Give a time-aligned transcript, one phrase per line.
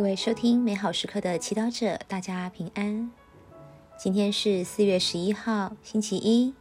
[0.00, 3.12] 各位收听美好时刻的祈祷者，大家平安。
[3.98, 6.54] 今天是四月十一号，星期一。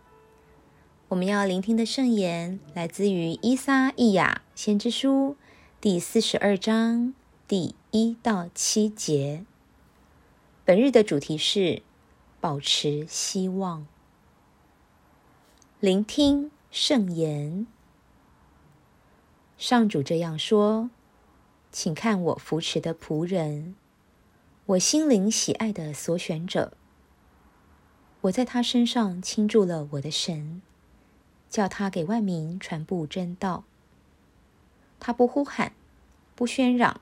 [1.07, 5.37] 我们要聆听的圣言来自于《伊撒伊雅先知书》
[5.79, 7.13] 第四十二章
[7.47, 9.45] 第一到七节。
[10.65, 11.81] 本日的主题是
[12.41, 13.87] 保持希望。
[15.79, 17.65] 聆听圣言。
[19.57, 20.89] 上主这样说。
[21.71, 23.75] 请看我扶持的仆人，
[24.65, 26.73] 我心灵喜爱的所选者。
[28.21, 30.61] 我在他身上倾注了我的神，
[31.49, 33.63] 叫他给万民传布真道。
[34.99, 35.71] 他不呼喊，
[36.35, 36.99] 不喧嚷，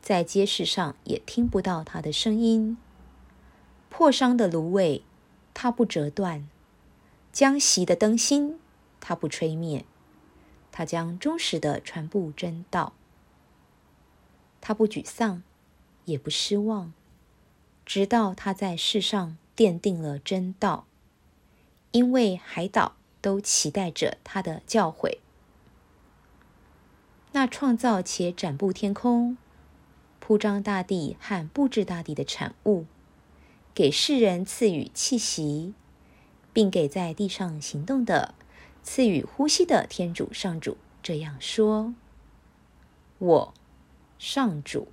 [0.00, 2.76] 在街市上也听不到他的声音。
[3.88, 5.02] 破伤的芦苇，
[5.54, 6.46] 他不折断；
[7.32, 8.60] 将熄的灯芯，
[9.00, 9.84] 他不吹灭。
[10.70, 12.92] 他将忠实的传布真道。
[14.66, 15.42] 他不沮丧，
[16.06, 16.94] 也不失望，
[17.84, 20.86] 直到他在世上奠定了真道，
[21.90, 25.18] 因为海岛都期待着他的教诲。
[27.32, 29.36] 那创造且展布天空、
[30.18, 32.86] 铺张大地和布置大地的产物，
[33.74, 35.74] 给世人赐予气息，
[36.54, 38.32] 并给在地上行动的
[38.82, 41.92] 赐予呼吸的天主上主这样说
[43.18, 43.54] ：“我。”
[44.18, 44.88] 上主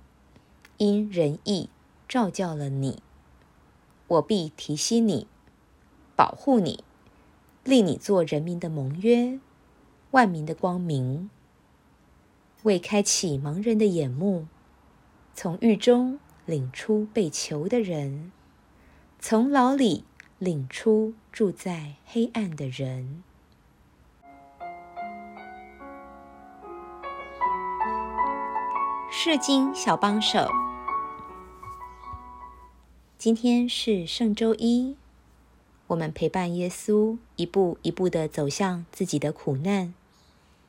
[0.78, 1.70] 因仁义
[2.08, 3.02] 照教了你，
[4.06, 5.26] 我必提携你，
[6.16, 6.84] 保护你，
[7.64, 9.38] 立你做人民的盟约，
[10.10, 11.30] 万民的光明，
[12.64, 14.46] 为开启盲人的眼目，
[15.34, 18.32] 从狱中领出被囚的人，
[19.18, 20.04] 从牢里
[20.38, 23.22] 领出住在黑暗的人。
[29.24, 30.50] 圣经小帮手，
[33.16, 34.96] 今天是圣周一，
[35.86, 39.94] 我们陪伴耶稣一步一步的走向自己的苦难，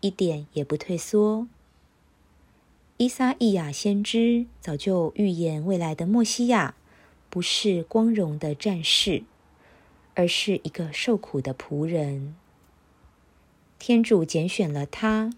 [0.01, 1.47] 一点也不退缩。
[2.97, 6.75] 伊撒意亚先知早就预言未来的墨西亚
[7.31, 9.23] 不是光荣的战士，
[10.13, 12.35] 而是一个受苦的仆人。
[13.79, 15.31] 天主拣选了他。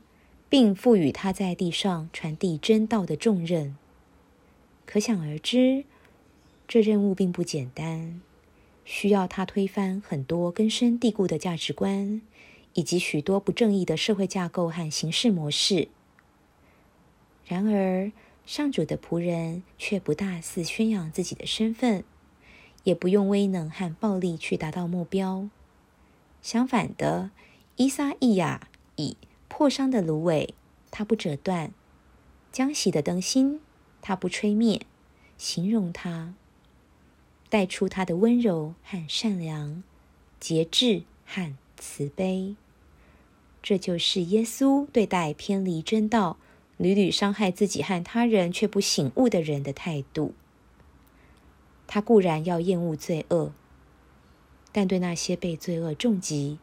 [0.47, 3.75] 并赋予他在地上传递真道的重任，
[4.85, 5.85] 可想而知，
[6.67, 8.21] 这任务并不简单，
[8.85, 12.21] 需要他推翻很多根深蒂固的价值观，
[12.73, 15.87] 以及许多不正义的社会架构和行事模式。
[17.45, 18.11] 然而，
[18.45, 22.03] 上主的仆人却不大肆宣扬自己的身份，
[22.83, 25.49] 也不用威能和暴力去达到目标。
[26.41, 27.31] 相反的，
[27.75, 29.17] 伊撒意亚以。
[29.47, 30.53] 破伤的芦苇，
[30.91, 31.69] 它不折断；
[32.51, 33.61] 将熄的灯芯，
[34.01, 34.81] 它不吹灭。
[35.37, 36.33] 形容它，
[37.49, 39.83] 带出它的温柔和善良、
[40.39, 42.55] 节制和慈悲。
[43.61, 46.37] 这就是耶稣对待偏离真道、
[46.77, 50.33] 屡屡伤害自己和他人却不醒悟的人的态度。
[51.87, 53.51] 他固然要厌恶罪恶，
[54.71, 56.59] 但对那些被罪恶重击、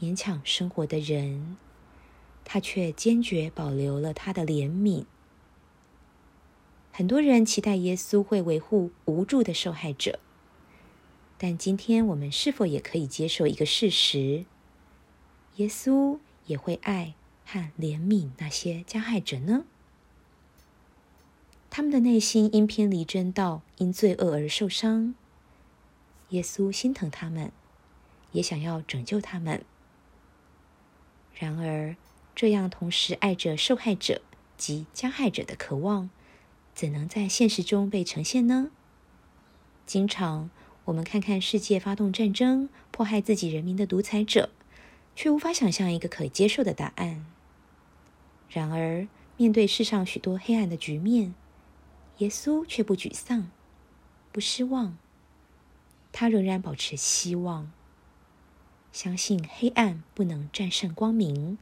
[0.00, 1.56] 勉强生活的人。
[2.52, 5.04] 他却坚决保留了他的怜悯。
[6.90, 10.18] 很多人期待耶稣会维护无助的受害者，
[11.38, 14.46] 但今天我们是否也可以接受一个事实：
[15.58, 17.14] 耶稣也会爱
[17.46, 19.64] 和怜悯那些加害者呢？
[21.70, 25.14] 他们的内心因偏离真道、因罪恶而受伤，
[26.30, 27.52] 耶稣心疼他们，
[28.32, 29.64] 也想要拯救他们。
[31.32, 31.94] 然而，
[32.34, 34.22] 这样同时爱着受害者
[34.56, 36.10] 及加害者的渴望，
[36.74, 38.70] 怎能在现实中被呈现呢？
[39.84, 40.50] 经常
[40.84, 44.50] 我们看看世界发动战争、迫害自己人民的独裁者，
[45.14, 47.26] 却无法想象一个可接受的答案。
[48.48, 49.06] 然而，
[49.36, 51.34] 面对世上许多黑暗的局面，
[52.18, 53.50] 耶稣却不沮丧、
[54.32, 54.96] 不失望，
[56.12, 57.70] 他仍然保持希望，
[58.92, 61.58] 相信黑暗不能战胜光明。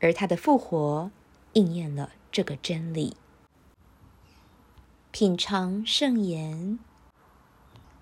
[0.00, 1.10] 而他的复活
[1.54, 3.16] 应验了这个真理。
[5.10, 6.78] 品尝圣言，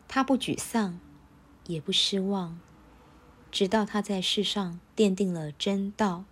[0.08, 0.98] 他不沮丧，
[1.66, 2.58] 也不失望，
[3.50, 6.24] 直到他在世上奠定了真道。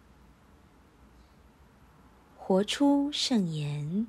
[2.38, 4.06] 活出圣言。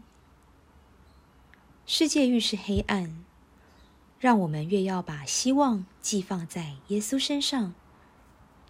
[1.86, 3.24] 世界愈是黑暗，
[4.18, 7.74] 让我们越要把希望寄放在耶稣身上，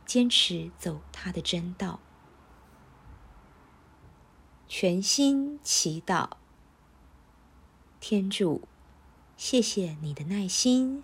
[0.05, 1.99] 坚持走他的真道。
[4.73, 6.29] 全心祈祷，
[7.99, 8.61] 天主，
[9.35, 11.03] 谢谢你的耐心，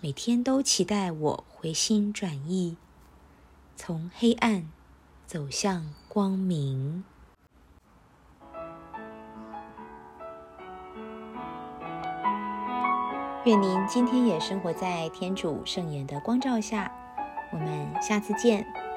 [0.00, 2.76] 每天都期待我回心转意，
[3.74, 4.68] 从黑暗
[5.26, 7.02] 走向光明。
[13.44, 16.92] 愿您今天也生活在天主圣言的光照下。
[17.50, 18.87] 我们下次见。